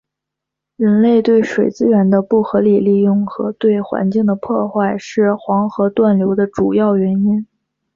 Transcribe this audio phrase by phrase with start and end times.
[0.77, 7.45] 人类对水资源的不合理利用和对环境的破坏是黄河断流的主要原因。